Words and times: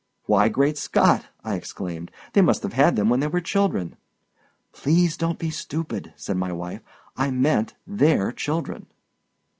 "Why, 0.23 0.49
Great 0.49 0.79
Scott!" 0.79 1.25
I 1.43 1.53
exclaimed, 1.53 2.09
"they 2.33 2.41
must 2.41 2.63
have 2.63 2.73
had 2.73 2.95
them 2.95 3.07
when 3.07 3.19
they 3.19 3.27
were 3.27 3.39
children." 3.39 3.97
"Please 4.71 5.15
don't 5.15 5.37
be 5.37 5.51
stupid," 5.51 6.11
said 6.15 6.37
my 6.37 6.51
wife. 6.51 6.81
"I 7.15 7.29
meant 7.29 7.75
their 7.85 8.31
children." 8.31 8.87